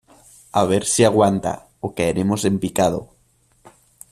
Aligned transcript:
a 0.59 0.63
ver 0.71 0.83
si 0.93 1.01
aguanta, 1.09 1.53
o 1.85 1.87
caeremos 1.95 2.41
en 2.49 2.55
picado. 2.63 3.01